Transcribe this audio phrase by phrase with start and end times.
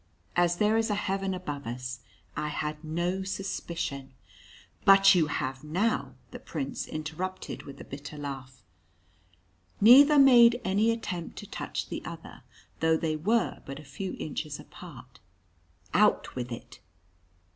[0.35, 1.99] "As there is a heaven above us,
[2.35, 4.15] I had no suspicion"
[4.83, 8.63] "But you have now," the Prince interrupted with a bitter laugh.
[9.79, 12.41] Neither made any attempt to touch the other,
[12.79, 15.19] though they were but a few inches apart.
[15.93, 16.79] "Out with it!"